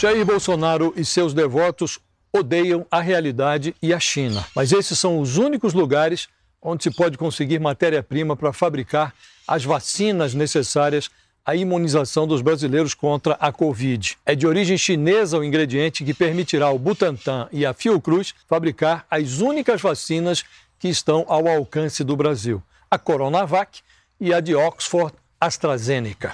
[0.00, 1.98] Jair Bolsonaro e seus devotos
[2.32, 6.26] odeiam a realidade e a China, mas esses são os únicos lugares
[6.62, 9.14] onde se pode conseguir matéria-prima para fabricar
[9.46, 11.10] as vacinas necessárias
[11.44, 14.16] à imunização dos brasileiros contra a Covid.
[14.24, 19.40] É de origem chinesa o ingrediente que permitirá ao Butantan e à Fiocruz fabricar as
[19.40, 20.42] únicas vacinas
[20.78, 23.80] que estão ao alcance do Brasil: a Coronavac
[24.18, 26.32] e a de Oxford AstraZeneca.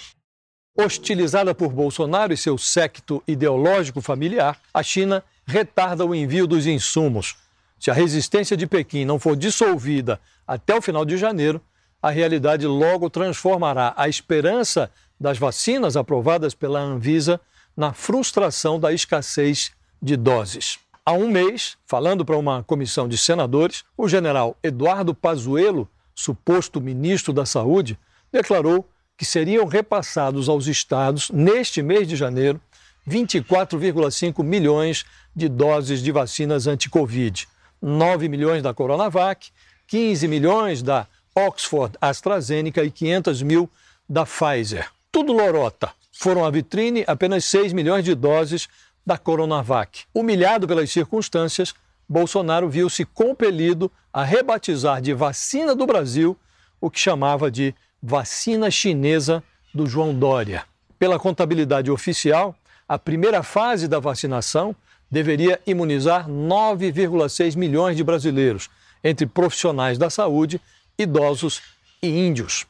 [0.77, 7.34] Hostilizada por Bolsonaro e seu séquito ideológico familiar, a China retarda o envio dos insumos.
[7.80, 11.62] Se a resistência de Pequim não for dissolvida até o final de janeiro,
[12.03, 17.41] a realidade logo transformará a esperança das vacinas aprovadas pela Anvisa
[17.75, 20.79] na frustração da escassez de doses.
[21.05, 27.33] Há um mês, falando para uma comissão de senadores, o general Eduardo Pazuello, suposto ministro
[27.33, 27.98] da Saúde,
[28.31, 32.61] declarou que seriam repassados aos estados, neste mês de janeiro,
[33.09, 37.48] 24,5 milhões de doses de vacinas anti-Covid.
[37.81, 39.50] 9 milhões da Coronavac,
[39.87, 43.70] 15 milhões da Oxford AstraZeneca e 500 mil
[44.09, 44.89] da Pfizer.
[45.12, 45.92] Tudo lorota.
[46.12, 48.69] Foram à vitrine apenas 6 milhões de doses
[49.05, 50.05] da Coronavac.
[50.12, 51.75] Humilhado pelas circunstâncias,
[52.09, 56.37] Bolsonaro viu-se compelido a rebatizar de vacina do Brasil
[56.81, 59.42] o que chamava de vacina chinesa
[59.75, 60.64] do João Dória.
[60.98, 62.55] Pela contabilidade oficial,
[62.88, 64.75] a primeira fase da vacinação
[65.11, 68.69] deveria imunizar 9,6 milhões de brasileiros,
[69.03, 70.61] entre profissionais da saúde,
[70.98, 71.62] idosos
[72.03, 72.66] e índios.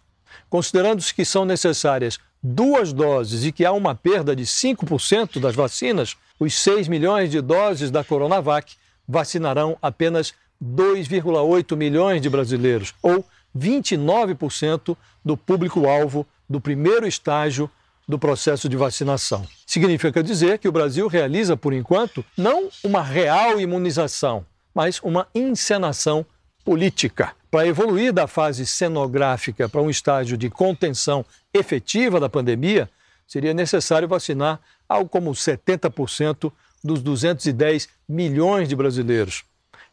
[0.50, 6.16] Considerando-se que são necessárias duas doses e que há uma perda de 5% das vacinas,
[6.38, 8.74] os 6 milhões de doses da Coronavac
[9.08, 13.24] vacinarão apenas 2,8 milhões de brasileiros, ou
[13.56, 17.70] 29% do público-alvo do primeiro estágio
[18.08, 19.46] do processo de vacinação.
[19.66, 26.24] Significa dizer que o Brasil realiza, por enquanto, não uma real imunização, mas uma encenação
[26.64, 27.32] política.
[27.50, 32.88] Para evoluir da fase cenográfica para um estágio de contenção efetiva da pandemia,
[33.26, 36.52] seria necessário vacinar algo como 70%
[36.82, 39.44] dos 210 milhões de brasileiros.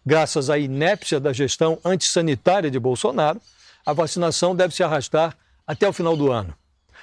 [0.06, 3.42] Graças à inépcia da gestão antissanitária de Bolsonaro,
[3.86, 6.54] a vacinação deve se arrastar até o final do ano.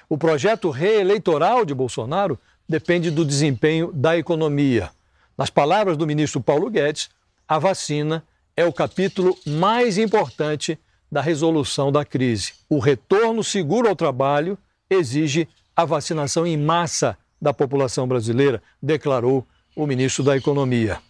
[0.08, 2.38] O projeto reeleitoral de Bolsonaro
[2.68, 4.90] depende do desempenho da economia.
[5.36, 7.08] Nas palavras do ministro Paulo Guedes,
[7.48, 8.22] a vacina
[8.56, 10.78] é o capítulo mais importante
[11.10, 12.52] da resolução da crise.
[12.68, 19.86] O retorno seguro ao trabalho exige a vacinação em massa da população brasileira, declarou o
[19.86, 21.00] ministro da Economia.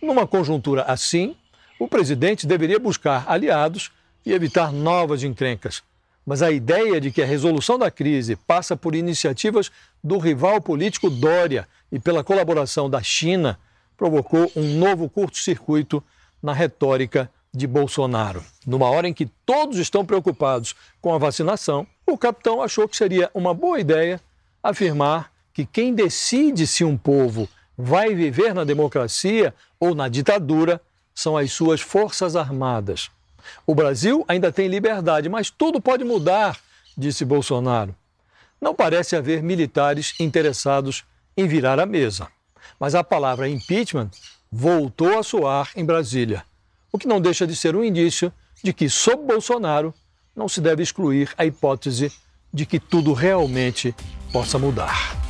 [0.00, 1.36] Numa conjuntura assim,
[1.78, 3.90] o presidente deveria buscar aliados
[4.24, 5.82] e evitar novas encrencas.
[6.26, 9.70] Mas a ideia de que a resolução da crise passa por iniciativas
[10.02, 13.58] do rival político Dória e pela colaboração da China
[13.96, 16.02] provocou um novo curto-circuito
[16.42, 18.44] na retórica de Bolsonaro.
[18.66, 23.30] Numa hora em que todos estão preocupados com a vacinação, o capitão achou que seria
[23.34, 24.20] uma boa ideia
[24.62, 30.80] afirmar que quem decide se um povo vai viver na democracia ou na ditadura
[31.14, 33.08] são as suas forças armadas.
[33.64, 36.58] O Brasil ainda tem liberdade, mas tudo pode mudar,
[36.96, 37.94] disse Bolsonaro.
[38.60, 41.04] Não parece haver militares interessados
[41.36, 42.26] em virar a mesa.
[42.80, 44.10] Mas a palavra impeachment
[44.50, 46.44] voltou a soar em Brasília,
[46.90, 49.94] o que não deixa de ser um indício de que, sob Bolsonaro,
[50.34, 52.12] não se deve excluir a hipótese
[52.52, 53.94] de que tudo realmente
[54.32, 55.27] possa mudar.